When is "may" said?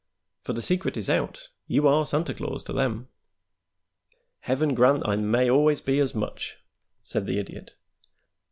5.15-5.47